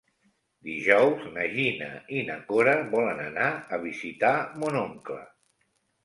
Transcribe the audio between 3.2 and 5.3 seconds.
anar a visitar mon oncle.